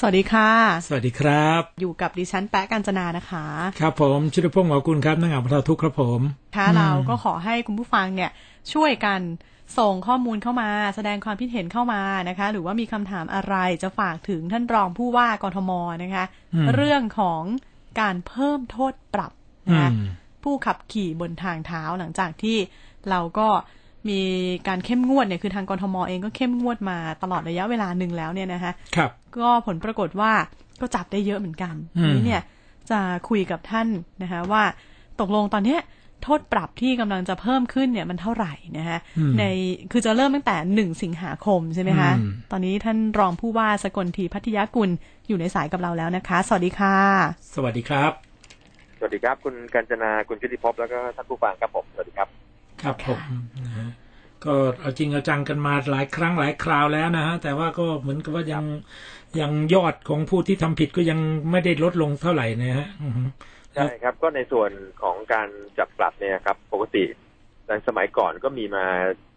[0.00, 0.50] สวัสดีค่ะ
[0.86, 3.46] สวัสดีครับ อยู่กับดิฉันแป๊ะกัญจนานะคะ
[3.80, 6.20] ครับผมชุติพงศ์หมอกุลครับนักงานบรรเทาทุกข์ครับผม
[6.56, 8.30] ค่ะเราก็ขอให้คุณผู้ฟังเนี่ย
[8.72, 9.20] ช่วยกัน
[9.78, 15.70] ส่งข้อมูลเข้ามา แสดงความคิดเห็นเข้ามานะคะ หรือว่ามีคำถามอะไรจะฝากถึงท่านรองผู้ว่ากทม
[16.02, 16.24] นะคะ
[16.54, 17.42] อืมเรื่องของ
[18.00, 19.32] การเพิ่มโทษปรับ
[19.68, 19.94] อืนะคะม
[20.42, 22.56] ผู้ขับขี่บนทางเท้าหลังจากที่
[23.10, 23.48] เราก็
[24.10, 24.20] มี
[24.68, 30.32] การเข้มงวดเนี่ยคือทางกทมเองก็เข้มงวดมาตลอดระยะเวลาหนึ่งแล้วเนี่ยนะคะครับก็ผลปรากฏว่า
[30.80, 32.42] ก็จับได้เยอะเหมือนกันอืมทีนี้เนี่ย
[32.90, 32.98] จะ
[33.28, 33.88] คุยกับท่าน
[34.22, 34.62] นะคะว่า
[35.20, 35.80] ตกลงตอนเนี้ย
[36.22, 39.44] โทษปรับที่กำลังจะเพิ่มขึ้นเนี่ยมันเท่าไหร่นะคะอืมใน
[39.92, 44.90] คือจะเริ่มตั้งแต่หนึ่งสิงหาคมใช่ไหมคะอืมตอนนี้ท่านรองผู้ว่าสกลทีพัทยากุล
[45.28, 46.96] อยู่ในสายกับเราแล้วนะคะ สวัสดีค่ะ
[47.54, 48.12] สวัสดีครับ
[48.98, 52.28] สวัสดีครับ คุณกัญจนาคุณชุติภพแล้วก็ท่านผู้ฟังครับผมสวัสดีครับ
[52.82, 53.20] ครับผม
[53.64, 53.88] นะฮะ
[54.44, 58.64] ก็เอาจริงเอาจังกันมาหลายครั้งหลายคราวแล้วนะฮะแต่ว่าก็เหมือนกับว่ายัง
[59.40, 61.18] ยังยอดของผู้ที่ทำผิดก็ยัง
[61.50, 63.22] ไม่ได้ลดลงเท่าไหร่นะฮะอือฮึ
[63.74, 64.70] ใช่ครับ ก็ในส่วน
[65.02, 67.04] ของการจับปรับเนี่ยครับ ปกติ
[67.68, 68.84] ในสมัยก่อนก็มีมา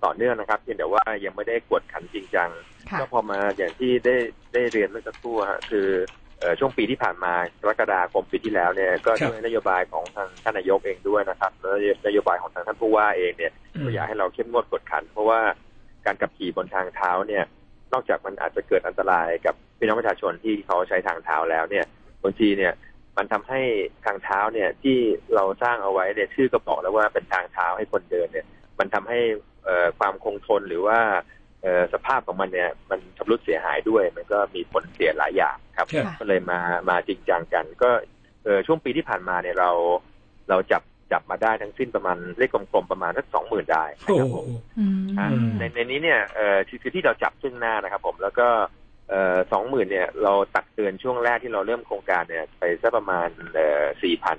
[0.03, 2.49] ต่อเนื่องนะครับเพียงแต่ว่ายังไม่ได้กวดขันจริงจัง
[2.91, 4.15] ค่ะก็พอมาอย่างที่ได้
[4.53, 6.20] ได้เรียนเมื่อสักครู่ฮะคือเอ่อ
[6.59, 11.75] ช่วงปีที่ผ่านมากรกฎาคมปีที่แล้วเนี่ยก็ด้วยนโยบายของทางท่านนายกเองด้วยนะครับแล้ว
[12.07, 15.41] นโยบายของทางท่านผู้ว่าเองเนี่ยอืมก็อยากให้เราเข้มงวดกวดขัน เพราะว่า
[16.05, 17.43] การขับขี่บนทางเท้าเนี่ย
[17.93, 21.85] นอกจากมันอาจจะเกิดอันตรายกับพี่น้องประชาชนที่เขาใช้ทางเท้าแล้วเนี่ย
[22.23, 22.73] บางทีเนี่ย
[23.17, 23.61] มันทำให้
[24.05, 24.97] ทางเท้าเนี่ยที่
[25.35, 28.45] เราสร้างเอาไว้เนี่ยชื่อก็บอกแล้วว่าเป็นทางเท้าให้คนเดินเนี่ย
[28.79, 29.19] มันทำให้
[29.65, 31.40] เอ่อความคงทนหรือว่าเอ่อ
[31.93, 36.59] สภาพของมันเนี่ยมันชำรุดเสียหายด้วย มันก็มีผลเสียหลายอย่างครับครับค่ะก็เลยมา
[36.89, 37.89] มาจริงจังกัน ก็
[38.43, 39.71] เอ่อช่วงปีที่ผ่านมาเนี่ยเรา
[40.49, 40.81] เราจับ
[41.11, 44.45] จับมาได้ทั้งสิ้นประมาณเลขกลมๆประมาณสักสองหมื่นได้นะโอ้ครับโหผม
[44.77, 48.47] อืมอ่าอืมในในนี้เนี่ยเอ่อคือคือที่เราจับซึ่งหน้านะครับผมแล้วก็
[49.09, 54.37] เอ่อสองหมื่นเนี่ยเราตักเตือนช่วงแรกที่เราเริ่มโครงการเนี่ยไปสักประมาณเอ่อสี่พัน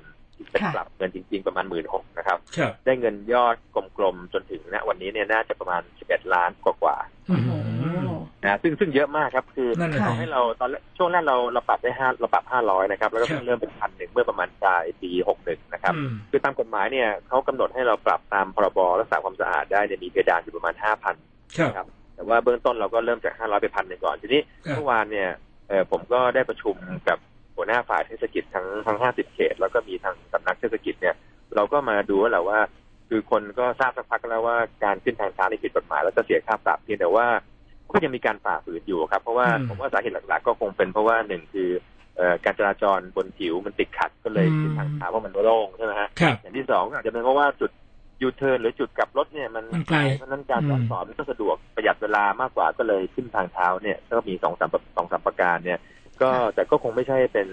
[0.51, 3.57] เป็นค่ะปรับเงินจริง ๆ ประมาณหมื่นหกนะครับครับได้เงินยอด
[3.99, 6.97] กลมๆจนถึงณวันนี้เนี่ยน่าจะประมาณสิบเอ็ดล้านกว่า
[7.31, 7.65] อืโอ้ม
[8.07, 21.17] โหๆนะซึ่งซึ่งเยอะมากครับ คือนั่นแหละค่ะทำให้เราตอนแรกช่วงแรกเราเราปรับได้ห้าเราปรับห้าร้อยนะครับ แล้วก็ครับเริ่มเป็นพันหนึ่งเมื่อประมาณปลายปีหกหนึ่งนะครับอืมคือตามกฎหมายเนี่ยเขากำหนดให้เราปรับตามพรบรักษาความสะอาดได้เนี่ยมีเพดานอยู่ประมาณห้าพัน
[21.59, 25.29] ครับนะครับแต่ว่าเบื้องต้นเราก็เริ่มจากห้าร้อยไปพันหนึ่งก่อนทีนี้ครับเมื่อวานเนี่ย
[25.69, 26.77] เอ่อผมก็ได้ประชุม
[27.09, 27.19] กับ
[27.63, 31.15] หัวหน้าฝ่ายเทศกิจทั้งทั้งห้าสิบเขต แล้วก็มีทางสำนักเทศกิจเนี่ย
[31.55, 32.61] เราก็มาดูแล้วแหละว่า
[33.09, 37.27] คือคนก็ทราบสักพักแล้วว่าการขึ้นทางเท้านี่ผิดกฎหมายแล้วจะเสียค่าปรับเพียงแต่ว่า
[37.93, 41.69] ก็ยังมีการฝ่าฝืนอยู่ครับ เพราะว่าอืมผมว่าสาเหตุหลักๆ ก็คงเป็นเพราะว่าหนึ่งคือ
[42.17, 47.71] เอ่อการจราจรบนผิวมันติดขัดก็เลยอืมขึ้นทางเท้าเพราะมันโล่งใช่ไหมฮะครับอย่างที่สองก็อาจจะเป็นเพราะว่าจุด
[48.23, 55.79] ยูเทิร์นหรือจุดกลับรถเนี่ยมันมันไกลเพราะฉะนั้นการอืมจอดสอบมันก็สะดวกประหยัดเวลามากกว่าก็เลยขึ้นทางเท้าเนี่ยก็มีสองสามสองสามประการเนี่ย
[56.23, 57.49] ก็แต่ก็คงไม่ใช่เป็น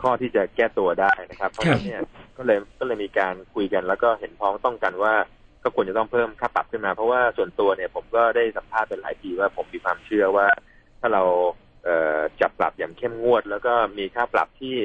[0.00, 2.02] ข้อที่จะแก้ตัวได้นะครับ เพราะฉะนั้นเนี่ย
[2.36, 5.14] ก็เลยก็เลยมีการคุยกัน แล้วก็เห็นพ้องต้องกันว่า
[5.62, 10.46] ก็ควรจะต้องเพิ่มค่าปรับขึ้นมา เพราะว่าส่วนตัวเนี่ยผมก็ได้สัมภาษณ์เป็นหลายทีว่าผมมีความเชื่อว่า
[11.00, 11.22] ถ้าเรา
[11.84, 14.76] เอ่อจับปรับอย่างเข้มงวด แล้วก็มีค่าปรับที่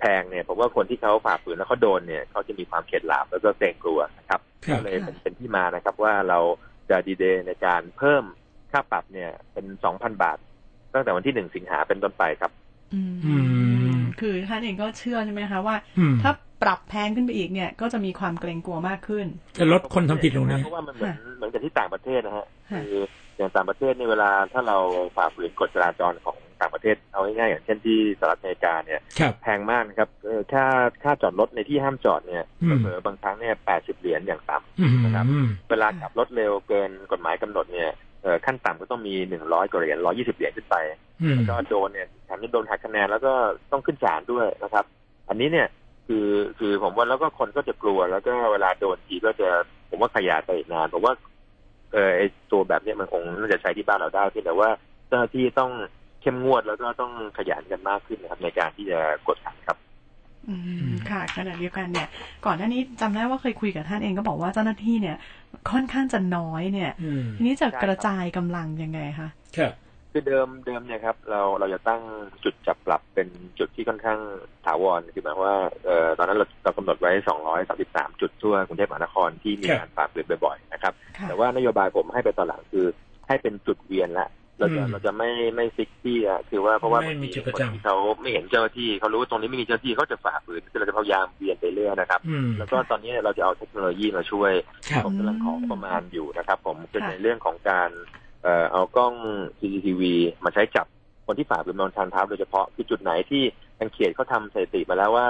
[0.00, 6.38] แพงเนี่ยผมว่าคนที่เขาฝ่าฝืนแล้วเขาโดนเนี่ยเขาจะมีความเข็ดหลาบแล้วก็เกรงกลัวนะครับครับก็เลยเป็นเป็นที่มานะครับว่าเรา
[6.90, 8.24] จะดีเดย์ในการเพิ่ม
[8.72, 10.38] ค่าปรับเนี่ยเป็นสองพันบาท
[10.94, 12.52] ตั้งแต่วันที่หนึ่งสิงหาเป็นต้นไปครับ
[12.94, 13.34] อืมอื
[13.96, 16.30] มคือท่านเองก็เชื่อใช่ไหมคะว่าอืมถ้า
[16.62, 19.26] ปรับแพงขึ้นไปอีกเนี่ย ก็จะมีความเกรงกลัวมากขึ้น
[19.58, 22.94] จะลดคนทำผิดลงนะเพราะว่ามันเหมือนเหมือนกับที่ต่างประเทศนะฮะค่ะคือ
[23.36, 24.78] อย่างต่างประเทศในยเวลาถ้าเรา
[25.16, 30.64] ฝ่าฝืนกฎจราจรของต่างประเทศเอาง่ายๆอย่างเช่นที่สหรัฐอเมริกาเนี่ยครับแพงมากนะครับเอ่อค่า
[31.02, 38.13] ค่าจอดรถในที่ห้ามจอดเนี่ยอืมเผลอๆบางครั้งเนี่ยแปดสิบเหรียญอย่างต่ำอืมนะครับอืมเวลาขับรถเร็วเกินกฎหมายกำหนดเนี่ยเอ่อ
[38.46, 40.76] ขั้นต่ำก็ต้องมีหนึ่งร้อยกว่าเหรียญร้อยี่สิบเหรียญขึ้นไป
[41.22, 43.32] อืมก็โดนเนี่ยแถมยังโดนหักคะแนนแล้วก็
[43.72, 44.84] ต้องขึ้นศาลด้วยนะครับ
[45.28, 45.68] อันนี้เนี่ย
[46.06, 49.48] คือคือผมว่าแล้วก็คนก็จะกลัว แล้วก็เวลาโดนทีก็จะ
[49.90, 51.14] ผมว่าขยายไปอีกนานผมว่า
[51.92, 52.20] เออไอ
[52.52, 54.70] ตัวแบบเนี้ยมันคงน่าจะใช้ที่บ้านเราได้เพียงแต่ว่า
[55.08, 55.70] เจ้าหน้าที่ต้อง
[56.22, 59.78] เข้มงวดแล้วก็ต้องขยันกันมากขึ้นนะครับ ในการที่จะกดขันครับ
[60.48, 60.56] อื
[60.86, 62.08] มค่ะขณะเดียวกันเนี่ย
[62.46, 65.16] ก่อนหน้านี้จำได้ว่าเคยคุยกับท่านเองก็บอกว่าเจ้าหน้าที่เนี่ย
[65.70, 69.28] ค่อนข้างจะน้อยเนี่ยอืมทีนี้จะใช่ครับกระจายกำลังยังไงคะ
[69.58, 69.74] ครับ
[70.12, 72.02] คือเดิมเดิมเนี่ยครับ เราเราจะตั้ง
[72.44, 73.28] จุดจับปรับเป็น
[73.58, 74.18] จุดที่ค่อนข้าง
[74.64, 77.12] ถาวรคือหมายความว่าเอ่อตอนนั้นเราเรากำหนดไว้
[77.66, 82.86] 233 จุดทั่วกรุงเทพมหานครที่มีครับการฝ่าฝืนบ่อยๆนะครับค่ะแต่ว่านโยบายผมให้ไปตอนหลังคือ
[83.28, 84.28] ให้เป็นจุดเวียนละ
[84.58, 94.52] เราจะอืมเราจะไม่ไม่ฟิกที่อะคือว่าเพราะว่าไม่มีจุดประคนจำที่เขาไม่เห็นเจ้าหน้าที่เขารู้ว่าตรงนี้ไม่มีเจ้าหน้าที่เขาจะฝ่าฝืนคือเราจะพยายามเวียนไปเรื่อยนะครับอืมแล้วก็ตอนนี้เราจะเอาเทคโนโลยีมาช่วย
[94.90, 97.90] ครับผมกำลังขอประมาณอยู่นะครับ ผมเป็นค่ะในเรื่องของการ
[98.42, 99.14] เอ่อเอากล้อง
[99.58, 100.02] CCTV
[100.44, 100.86] มาใช้จับ
[101.26, 103.42] คนที่ฝ่าฝืนบนทางเท้าโดยเฉพาะคือจุดไหนที่
[103.78, 105.26] ทางเขตเขาทำสถิติมาแล้วว่า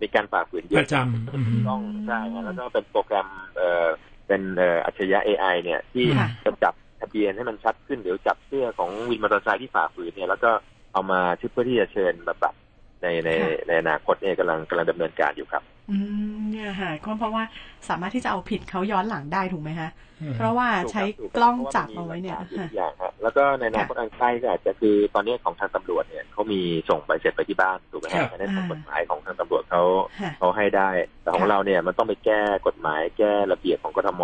[0.00, 3.86] มีการฝ่าฝืนเยปอะระจำอืมต้องใช่ครับแล้วก็เป็นโปรแกรมเอ่อ
[4.26, 10.50] เป็นเอ่ออัจฉริยะ AI เนี่ยที่ค่ะจะจับ ทะเบียนให้มันชัดขึ้นเดี๋ยวจับเสื้อของวินมอเตอร์ไซค์ที่ฝ่าฝืนเนี่ยแล้วก็
[10.92, 11.20] เอามา
[11.52, 12.54] เพื่อที่จะเชิญมาปรับ
[13.02, 13.30] ในใน
[13.66, 15.96] ในอนาคตเนี่ยกำลังกำลังดำเนินการอยู่ครับ อื
[16.36, 17.42] มเนี่ยค่ะก็เพราะว่า
[17.88, 19.90] สามารถที่จะเอาผิดเขาย้อนหลังได้ถูกไหมคะ
[20.20, 21.02] อืมเพราะว่าใช้
[21.36, 29.82] กล้องจับเอาไว้เนี่ยถูกครับค่ะเพราะว่ามันมีหลักฐานอยู่ทุกอย่างฮะแล้วก็ในอนาคตอันใกล้ก็อาจจะคือตอนนี้ของทางตำรวจเนี่ยเขามีส่งใบเสร็จไปที่บ้านถูกไหมครัฮะบอันนั้นทางอ่ากฎหมายของทางตำรวจเขา
[30.20, 30.88] ค่ะเขาให้ได้
[31.22, 34.22] แต่ของค่ะเราเนี่ยมันต้องไปแก้กฎหมายแก้ระเบียบของกทม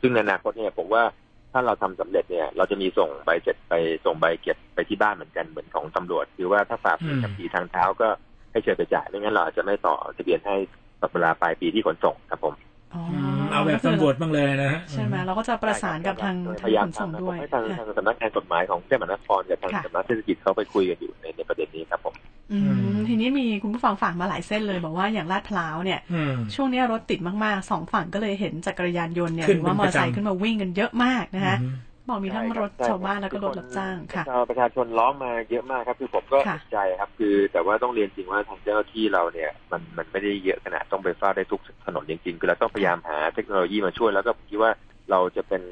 [0.00, 1.02] ซึ่งในอนาคตเนี่ยผมว่า
[1.52, 3.74] ถ้าเราทำสำเร็จเนี่ย เราจะมีส่งใบเสร็จไป
[4.04, 8.08] ส่งใบเก็บไปที่บ้านเหมือนกันเหมือนของตำรวจ คือว่าถ้าฝ่าฝืนอืมขับขี่ทางเท้าก็
[8.52, 10.56] ให้เชิญไปจ่ายไม่งั้นเราอาจจะไม่ต่อทะเบียนให้
[11.00, 12.54] ต่อเวลาปลายปีที่ขนส่งครับผม
[12.94, 22.14] อ๋ออืม เอาแบบตำรวจบ้างเลยนะฮะใช่ไหมเราก็จะประสานกับทางพทางยายามขนส่งทำนะด้วยผมให้ทางค่ะทางสำนักงานกฎหมายของกรุงเทพมหานครกับทางค่ะสำนักเทศกิจเขาไปคุยกันอยู่ในในประเด็นนี้ครับผม
[22.52, 22.58] อื
[22.94, 31.66] มทีนี้มีคุณผู้ฟังฝากมาหลายเส้นเลย บอกว่าอย่างลาดพร้าวเนี่ยอืมช่วงนี้รถติดมากๆสองฝั่งก็เลยเห็นจักรยานยนต์เนี่ยขึ้หนรือว่ามอเตอร์ไซเป็นประจำค์ขึ้นมาวิ่งกันเยอะมากนะคะอื
[32.10, 44.72] มบอกมีทั้งรถใช่ครับชาวบ้านแล้วก็รถรับจ้างค่ะชาวประชาชนร้องมาเยอะมากครับ คือผมก็ค่ะเห็นใจครับ คือแต่ว่าต้องเรียนจริงว่าทางเจ้าหน้าที่เราเนี่ยมันมันไม่ได้เยอะขนาดต้องไปเฝ้าได้ทุกถนนจริงๆคือเราต้องพยายามหาเทคโนโลยีมาช่วยแล้วก็ผมคิดว่า
[45.10, 45.62] เราจะเป็น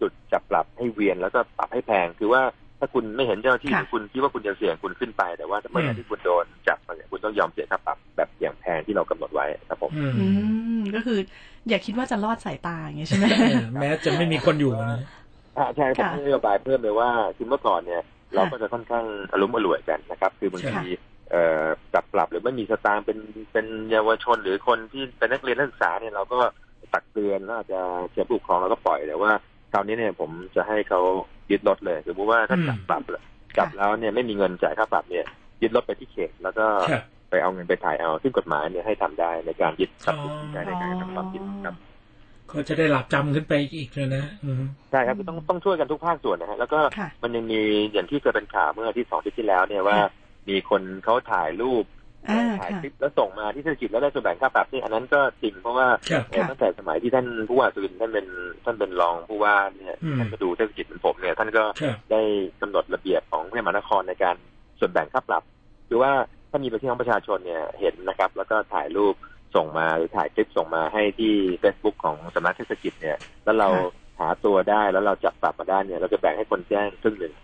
[0.00, 2.42] จุดจับปรับให้เวียนแล้วก็ปรับให้แพงคือว่า
[2.80, 10.26] ถ้าคุณไม่เห็นเจ้าหน้าที่ค่ะคุณคิดว่าคุณจะเสี่ยงคุณขึ้นไป แต่ว่าเมื่อไหร่ที่คุณโดนจับมาเนี่ยคุณต้องยอมเสียค่าปรับแบบอย่างแพงที่เรากำหนดไว้ครับผมอืมอื
[10.78, 11.18] มก็คือ
[11.68, 15.00] อย่าคิดว่าจะรอดสายตาอย่างเงี้ยใช่ไหมเออแม้จะไม่มีคนอยู่นะ
[15.58, 18.02] อ่าใช่ผมค่ะให้นโยบายเพิ่มเลยว่าคือเมื่อก่อนเนี่ย
[18.34, 20.88] เราก็จะค่อนข้างอารมณ์อร่วยกันนะครับ คือบางที
[21.30, 21.64] เอ่อ
[21.94, 23.18] จับปรับหรือไม่มีสตางค์เป็น
[23.52, 26.38] เป็นเยาวชนหรือคนที่เป็นนักเรียนนักศึกษาเนี่ยเราก็
[26.94, 27.80] ตักเตือนแล้วอาจจะ
[28.10, 29.32] เสียผู้ปกครองเราก็ปล่อยแต่ว่า
[29.72, 31.00] คราวนี้เนี่ยผมจะให้เขา
[31.50, 33.02] ยึดรถเลยสมมติว่าถ้าอืมจับปรับ
[33.58, 35.26] จับแล้วเนี่ยไม่มีเงินจ่ายค่าปรับเนี่ย
[35.62, 41.74] ยึดรถไปที่เขตแล้วก็ครับไปเอาเงินไปถ่ายเอาซึ่งกฎหมายเนี่ยให้ทำได้ในการยึดทรัพย์สินอ๋อได้ในการกระทำความผิดครับ
[42.50, 47.60] ก็จะได้หลับจำขึ้นไปอีกเลยนะอืมใช่ครับคือต้องต้องช่วยกันทุกภาคส่วนนะฮะแล้วก็ค่ะมันยังมี
[47.92, 50.10] อย่างที่เคยเป็นข่าวเมื่ออาที่สองอาที่ที่แล้วเนี่ยว่าค่ะ
[50.48, 51.84] มีคนเขาถ่ายรูป
[52.30, 58.26] อ่าถ่ายค่ะคลิปแล้วส่งมาที่เทศกิจแล้วได้ส่วนแบ่งค่าปรับนี่อันนั้นก็จริงเพราะว่าครับเอ่อตั้งแต่สมัยที่ท่านผู้ว่าสุรินทร์ท่านเป็น
[58.64, 62.20] ท่านเป็นรองผู้ว่าเนี่ยอืมท่านก็ดูเทศกิจเหมือนผมเนี่ย ท่านก็ครับได้
[62.60, 64.36] กำหนดระเบียบของกรุงเทพมหานครในการ
[64.78, 65.42] ส่วนแบ่งค่าปรับ
[65.88, 66.12] คือว่า
[66.50, 69.14] ถ้ามีพี่น้องประชาชนเนี่ยเห็นนะครับ แล้วก็ถ่ายรูป
[69.56, 77.34] ส่งมาหรือถ่ายคลิปส่งมาให้ที่ Facebook ของสำนักเทศกิจเนี่ย แล้วเราค่ะหาตัวได้แล้วเราจับปรับมาได้เนี่ย เราจะแบ่งให้คนแจ้งครึ่งหนึ่ง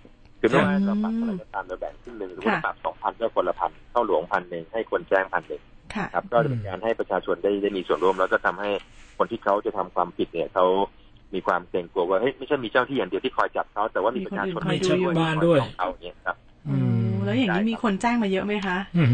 [0.41, 5.63] คือไม่ว่าเราปรับอะไรก็ตามเราแบ่งครึ่งหนึ่งหรือว่าค่ะปรับสองพันก็คนละพันเข้าหลวงพันหนึ่งให้คนแจ้งพันหนึ่ง
[5.95, 8.71] ค่ะครับ ก็จะเป็นการให้ประชาชนได้ได้มีส่วนร่วม แล้วก็ทำให้
[9.19, 10.67] คนที่เขาจะทำความผิดเนี่ยเขา
[11.35, 16.37] มีความเกรงกลัวว่าเฮ้ยไม่ใช่มีเจ้าที่อย่างเดียวที่คอยจับเขาแต่ว่ามีประชาชนมีคนอื่นคอยดูอยู่บ้านด้วยของเขาอย่างเงี้ยครับ
[16.69, 16.77] อื
[17.09, 19.09] มแล้วอย่างนี้มีคนแจ้งมาเยอะไหมคะอืม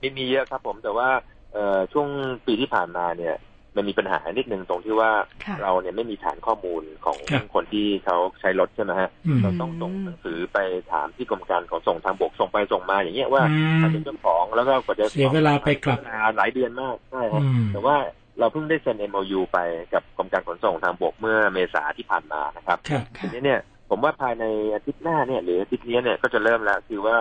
[0.00, 1.08] มีมีเยอะครับผมแต่ว่า
[1.54, 2.08] เอ่อช่วง
[2.46, 3.36] ปีที่ผ่านมาเนี่ย
[3.76, 5.10] มันมีปัญหานิดนึงตรงที่ว่า
[5.44, 10.58] ค่ะเราเนี่ยไม่มีฐานข้อมูลของครับคนที่เขาใช้รถใช่ไหมฮะอืมเราต้องส่งหนังสือไป
[10.92, 17.96] ถามที่กรมการขนส่งทางบกส่งไปส่งมาอย่างเงี้ยว่าอืใครมเป็นเจ้าของแล้วก็กว่าจะเสียเวลาไปกลับเวลาหลายเดือนมากใช่ครับอืมแต่ว่า
[18.38, 19.58] เราเพิ่งได้เซ็น MOU ไป
[19.94, 23.60] กับกรมการขนส่งทางบกเมื่อเมษาที่ผ่านมานะครับครับทีนี้เนี่ย
[23.90, 27.16] ผมว่าภายในอาทิตย์หน้าเนี่ยหรืออาทิตย์นี้เนี่ยก็จะเริ่มแล้วคือว่า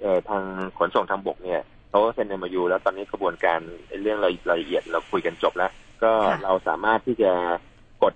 [0.00, 0.42] เอ่อทาง
[0.78, 1.62] ขนส่งทางบกเนี่ย
[1.96, 3.60] เขาเซ็น MOU แล้วตอนนี้กระบวนการ
[4.02, 5.70] เรื่องรายรายละเอียดเราคุยกันจบแล้ว
[6.02, 7.32] ก็ค่ะเราสามารถที่จะ
[8.02, 8.14] กด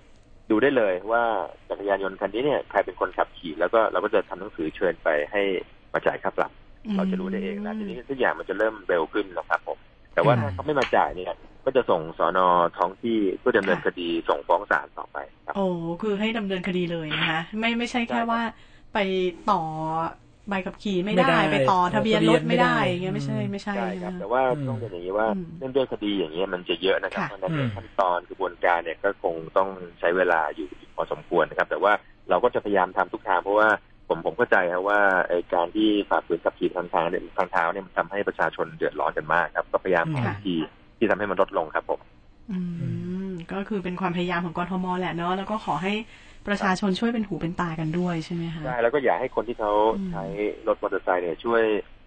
[0.49, 1.23] ดูได้เลยว่า
[1.69, 5.41] จักรยานยนต์คันนี้เนี่ยใครเป็นคนขับขี่ แล้วก็เราก็จะทำหนังสือเชิญไปให้
[5.93, 6.51] มาจ่ายค่าปรับ
[6.95, 9.77] เราจะรู้ได้เองนะทีนี้ทุกอย่างมันจะเริ่มเร็วขึ้นนะครับผม
[10.13, 11.33] แต่ว่าอืมถ้าเขาไม่มาจ่ายเนี่ย
[11.65, 15.65] ก็จะส่งสอนอท้องที่เพื่อดำเนินคดีส่งฟ้องศาลต่อไปครับโอ้
[16.01, 18.41] คือให้ดำเนินคดีเลยนะคะไม่ไม่ใช่แค่ใช่ครับว่า
[18.93, 18.97] ไป
[19.51, 19.61] ต่อ
[20.49, 29.69] ใบขับขี่ไม่ไม่ได้ได้ไปต่อทะเบียนรถทะเบียนไม่ไม่ได้ได้อย่างเงี้ยไม่ใช่ไม่ใช่ใช่ครับนะแต่คะว่าอืมต้องเป็นอย่างนี้ว่าอืมเนื่องด้วยคดีอย่างนี้ยมันจะเยอะนะครับค่ะเพราะฉะนั้นอืมขั้นตอนกระบวนการเนี่ยก็คงต้อง
[29.99, 31.93] ใช้เวลาอยู่พอสมควรนะครับ แต่ว่า
[32.29, 33.69] เราก็จะพยายามทำทุกทางเพราะว่า
[34.07, 40.55] ผมผมเข้าใจครับว่าไอ้การที่ฝ่าฝืนขับขี่ทางทางเนี่ยทางเท้าเนี่ยมันทำให้ประชาชนเดือดร้อนกันมากครับ ก็พยายามหาค่ะวิธี
[40.97, 41.99] ที่ทำให้มันลดลงครับผม
[42.51, 42.57] อื
[43.29, 45.93] มก็คือเป็นความพยายามของกทมแหละเนาะแล้วก็ขอให้
[46.47, 50.23] ประชาชนช่วยเป็นหูเป็นตากันด้วยใช่ไหมคะใช่แล้วก็อยากให้คนที่เขาอืมใช้
[50.67, 51.63] รถมอเตอร์ไซค์เนี่ยช่วย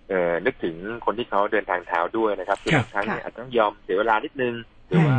[0.09, 0.77] เอ่อนึกถึง
[1.07, 4.55] คนที่เขาเดินทางเท้าด้วยนะครับครับบางครั้งเนี่ยค่ะอาจจะต้องยอมเสียเวลานิดนึง
[4.89, 5.17] หรือว่า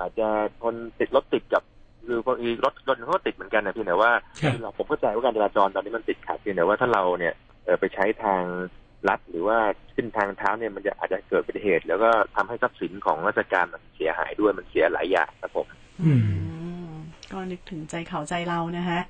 [0.00, 0.26] อาจจะ
[0.60, 1.62] ทนติดรถติดกับ
[2.04, 8.42] หรือบางทีรถรถเขาก็ติดเหมือนกันนะเพี่แต่ว่าครับคือเราผมเข้าใจว่าการจราจรตอนนี้มันติดขัดเพียงแต่ว่าถ้าเราเนี่ยเอ่อไปใช้ทาง
[9.08, 9.58] ลัดหรือว่า
[9.94, 15.66] ขึ้นทางเท้าเนี่ยมันจะอาจจะเกิดอุบัติเหตุ แล้วก็ทำให้ทรัพย์สินของราชการมันเสียหายด้วยมันเสียหลายอย่างครับผม
[16.04, 16.43] อืมม
[17.34, 19.00] ก็นึกถึงใจเขาใจเรานะคะ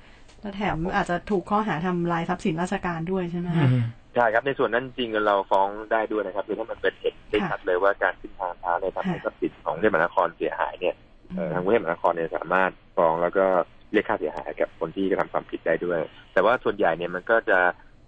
[0.41, 3.77] แล้วแถมอาจจะถูกข้อหาทำลายทรัพย์สินราชการด้วยใช่ไหมอืคะม
[4.15, 10.95] ใช่ครับในส่วนนั้นจริงๆเราฟ้องได้ด้วยนะครับคือถ้ามันเป็นเห็นได้ชัดเลยว่าการขึ้นทางเท้าเนี่ยทำให้ทรัพย์สินของกรุงเทพมหานครเสียหายเนี่ย
[11.35, 13.45] เอ่อทางกรุงเทพมหานครเนี่ยสามารถฟ้องแล้วก็
[13.91, 15.99] เรียกค่าเสียหายกับคนที่กระทำความผิดได้ด้วย
[16.33, 17.59] แต่ว่าส่วนใหญ่เนี่ยมันก็จะ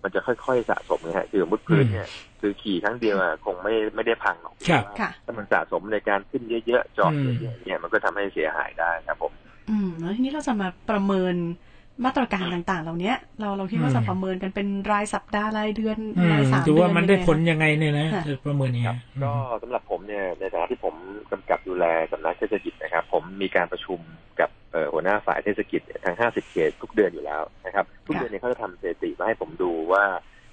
[0.03, 2.07] มันจะค่อยๆสะสมนะฮะคือสมมติพื้นเนี่ย
[2.41, 9.33] คือขี่ครั้งเดียวอะคงไม่ไม่ได้พังหรอกครับแต่ว่าค่ะถ้ามันสะสมในการขึ้นเยอะๆจอดอืมเยอะๆเนี่ยมันก็ทำให้เสียหายได้ครับผม
[9.69, 11.35] อืมแล้วทีนี้เราจะมาประเมิน
[12.05, 20.95] มาตรการต่าง ๆ เหล่านี้เราเราคิดว่าอืมจะประเมินกันเป็นรายสัปดาห์รายเดือนอืมรายสามถือเดือนว่ามันได้ยังงผลยังไงเนี่ยนะค่ะจะประเมินยังไงครับก็สำหรับผมเนี่ยในฐานะที่ผม
[21.31, 23.99] กำกับดูแลสำนักเทศกิจนะครับ ผมมีการประชุม
[24.39, 30.03] กับเอ่อหัวหน้าฝ่ายเทศกิจเนี่ยทั้ง 50 เขตทุกเดือนอยู่แล้วนะครับ ทุกเดือนเนี่ยเขาจะทำสถิติมาให้ผมดูว่า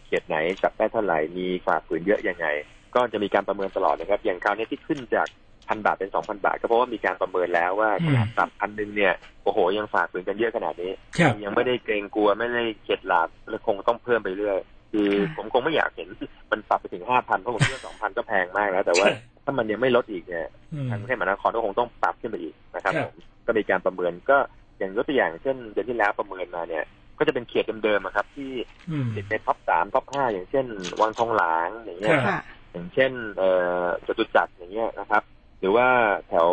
[0.06, 2.46] เขตไหนจับได้เท่าไหร่มีฝ่าฝืนเยอะยังไง
[2.94, 5.28] ก็จะมีการประเมินตลอดนะครับ อย่างคราวนี้ที่ขึ้นจาก
[5.68, 9.12] พันบาทเป็นสองพันบาท ก็เพราะว่ามีการประเมินแล้วว่าอืขมนาดปรับพันหนึ่งเนี่ย
[9.44, 14.58] โอ้โหยังฝ่าฝืนกันเยอะขนาดนี้ครับยังไม่ได้เกรงกลัวไม่ได้เข็ดหลาบและคงต้องเพิ่มไปเรื่อย
[14.92, 16.08] คือผมคงไม่อยากเห็น
[16.50, 19.08] มันปรับไปถึงห้าพันเพราะผมคิดว่าสองพันก็แพงมากแล้วแต่ว่า
[19.44, 23.14] ถ้ามันยังไม่ลดอีกเนี่ยอืมทางกรุงเทพมหานครก็คงต้องปรับขึ้นไปอีกนะครับครับผม
[23.46, 24.36] ก็มีการประเมินก็
[24.78, 26.84] อย่างยกตัวอย่างเช่นเดือนที่แล้วประเมินมาเนี่ย
[27.18, 28.50] ก็จะเป็นเขตเดิมๆอะครับ ที่
[28.90, 30.66] อืมติดในท็อปสามท็อปห้าอย่างเช่น
[31.00, 32.40] วังทองหลางอย่างเงี้ยครับค่ะ
[32.72, 33.50] อย่างเช่นเอ่
[33.82, 35.22] อจตุจักรอย่างเงี้ยนะครับ
[35.60, 35.88] หรือว่า
[36.28, 36.48] แถว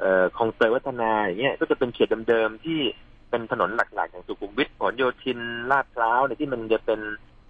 [0.00, 2.80] เอ่อคลองเตยวัฒนาอย่างเงี้ยก็จะเป็นเขตเดิมๆที่
[3.30, 5.38] เป็นถนนหลักๆอย่างสุขุมวิทผลโยธิน
[5.70, 7.00] ลาดพร้าวเนี่ยที่มันจะเป็น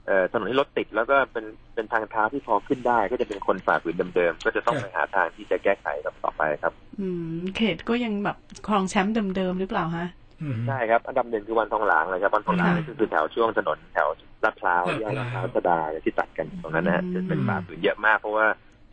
[0.06, 1.44] เอ่อถนนที่รถติด แล้วก็เป็น
[1.74, 10.08] เป็นทางเท้าที่พอขึ้นได้ ก็จะเป็นคนฝ่าฝืนเดิมๆก็จะต้องครับไปหาทางที่จะแก้ไขกับต่อไปครับ อืม เขตก็ยังแบบครองแชมป์เดิมๆหรือเปล่าฮะ
[10.40, 14.08] อืมใช่ครับ อันดับหนึ่งคือวันทองหลางเลยครับวันทองหลางค่ะนี่ก็คือแถวช่วงถนนแถว
[14.44, 18.46] ลาดพร้าวลาดพร้าวแยกลาดพร้าวสดาที่ตัดกันตรงนั้นนะฮะอืมจะเป็นฝ่าฝืนเยอะมากเพราะว่า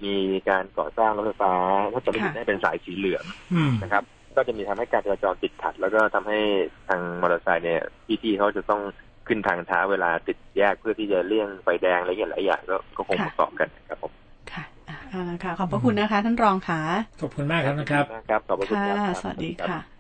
[0.06, 1.53] มีการก่อสร้างรถไฟฟ้า
[1.94, 4.03] ถ้าจะไม่ผิดค่ะได้เป็นสายสีเหลืองอืมนะครับ
[4.36, 6.39] ก็จะมีทำให้การจราจรติดขัด แล้วก็ทำให้
[6.88, 7.82] ทางมอเตอร์ไซค์เนี่ย
[8.22, 8.82] พี่ๆเขาจะต้อง
[9.27, 14.12] ขึ้นทางเท้าเวลาติดแยกเพื่อที่จะเลี่ยงไฟแดงอะไรอย่างหลายอย่างก็ก็คงประกอบกันครับผม
[14.51, 16.82] ค่ะอะเอาละค่ะขอบพระคุณนะคะ ท่านรองค่ะ
[17.22, 19.79] ขอบคุณมากครับนะครับขอบคุณมากครับขอบพระคุณค่ะครับสวัสดีค่ะ